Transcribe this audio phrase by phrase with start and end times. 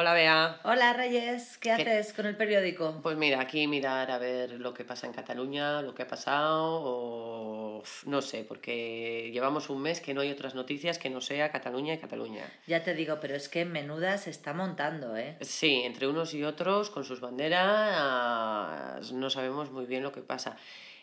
[0.00, 0.60] Hola, Bea.
[0.62, 1.58] Hola, Reyes.
[1.58, 3.00] ¿Qué, haces con el periódico?
[3.02, 6.82] Pues mira, aquí mirar a ver lo que pasa en Cataluña, lo que ha pasado,
[6.84, 11.50] o no sé, porque llevamos un mes que no hay otras noticias que no sea
[11.50, 12.44] Cataluña y Cataluña.
[12.68, 15.36] Ya te digo, pero es que menuda se está montando, ¿eh?
[15.40, 20.56] Sí, entre unos y otros, con sus banderas, no sabemos muy bien lo que pasa.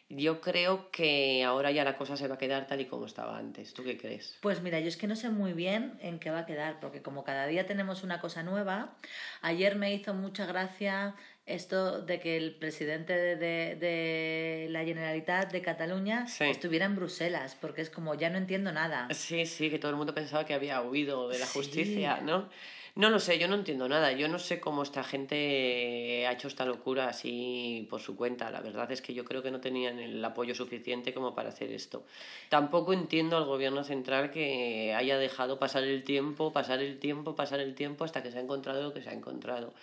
[0.10, 3.38] Yo creo que ahora ya la cosa se va a quedar tal y como estaba
[3.38, 3.74] antes.
[3.74, 4.38] ¿Tú qué crees?
[4.42, 7.02] Pues mira, yo es que no sé muy bien en qué va a quedar, porque
[7.02, 8.96] como cada día tenemos una cosa nueva,
[9.42, 13.36] ayer me hizo mucha gracia esto de que el presidente de,
[13.76, 19.08] de, la Generalitat de Cataluña estuviera en Bruselas, porque es como ya no entiendo nada.
[19.14, 22.50] Sí, sí, que todo el mundo pensaba que había huido de la justicia, ¿no?
[22.96, 24.14] No lo sé, yo no entiendo nada.
[24.14, 28.50] Yo no sé cómo esta gente ha hecho esta locura así por su cuenta.
[28.52, 31.74] La verdad es que yo creo que no tenían el apoyo suficiente como para hacer
[31.74, 32.06] esto.
[32.48, 37.60] Tampoco entiendo al gobierno central que haya dejado pasar el tiempo, pasar el tiempo, pasar
[37.60, 39.74] el tiempo hasta que se ha encontrado lo que se ha encontrado.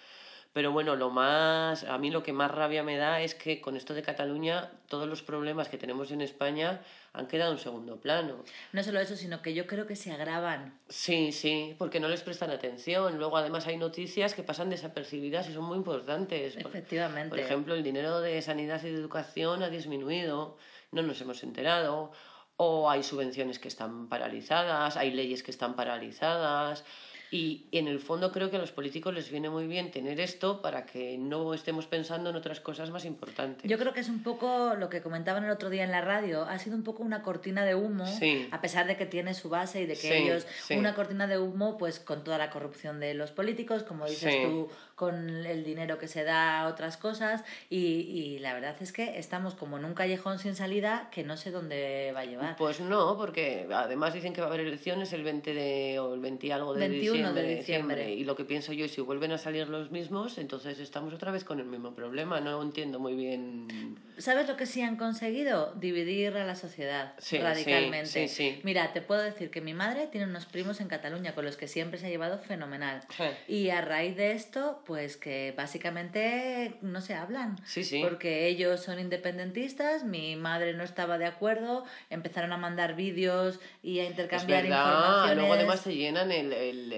[0.52, 3.74] Pero bueno, lo más, a mí lo que más rabia me da es que con
[3.74, 6.82] esto de Cataluña, todos los problemas que tenemos en España
[7.14, 8.44] han quedado en segundo plano.
[8.72, 10.78] No solo eso, sino que yo creo que se agravan.
[10.90, 13.16] Sí, sí, porque no les prestan atención.
[13.16, 16.56] Luego además hay noticias que pasan desapercibidas y son muy importantes.
[16.56, 17.30] Efectivamente.
[17.30, 20.58] Por ejemplo, el dinero de sanidad y de educación ha disminuido,
[20.90, 22.12] no nos hemos enterado.
[22.56, 26.84] O hay subvenciones que están paralizadas, hay leyes que están paralizadas.
[27.32, 30.60] Y en el fondo creo que a los políticos les viene muy bien tener esto
[30.60, 33.68] para que no estemos pensando en otras cosas más importantes.
[33.68, 36.42] Yo creo que es un poco lo que comentaban el otro día en la radio,
[36.42, 38.04] ha sido un poco una cortina de humo,
[38.50, 41.78] a pesar de que tiene su base y de que ellos, una cortina de humo
[41.78, 46.08] pues con toda la corrupción de los políticos, como dices tú, con el dinero que
[46.08, 49.94] se da a otras cosas y, y la verdad es que estamos como en un
[49.94, 52.56] callejón sin salida que no sé dónde va a llevar.
[52.56, 56.20] Pues no, porque además dicen que va a haber elecciones el 20 de, o el
[56.20, 58.12] 20 y algo de 21 de diciembre.
[58.12, 61.44] Y lo que pienso yo, si vuelven a salir los mismos, entonces estamos otra vez
[61.44, 62.40] con el mismo problema.
[62.40, 63.98] No entiendo muy bien.
[64.18, 65.74] ¿Sabes lo que sí han conseguido?
[65.74, 68.60] Dividir a la sociedad radicalmente.
[68.62, 71.68] Mira, te puedo decir que mi madre tiene unos primos en Cataluña con los que
[71.68, 73.02] siempre se ha llevado fenomenal.
[73.46, 77.56] Y a raíz de esto, pues que básicamente no se hablan.
[78.02, 84.00] Porque ellos son independentistas, mi madre no estaba de acuerdo, empezaron a mandar vídeos y
[84.00, 85.36] a intercambiar informaciones.
[85.36, 86.92] Luego además se llenan el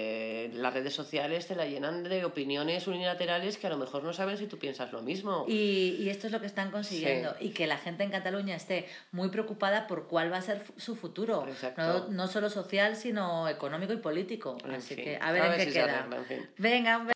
[0.53, 4.37] las redes sociales te la llenan de opiniones unilaterales que a lo mejor no saben
[4.37, 5.45] si tú piensas lo mismo.
[5.47, 7.35] Y, y esto es lo que están consiguiendo.
[7.39, 10.95] Y que la gente en Cataluña esté muy preocupada por cuál va a ser su
[10.95, 11.45] futuro.
[11.77, 14.57] No, no, solo social, sino económico y político.
[14.69, 16.07] Así que a ver en qué queda.
[16.57, 17.14] Venga,